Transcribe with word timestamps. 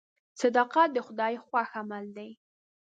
صداقت 0.41 0.89
د 0.93 0.97
خدای 1.07 1.33
خوښ 1.45 1.69
عمل 1.79 2.05
دی. 2.17 2.29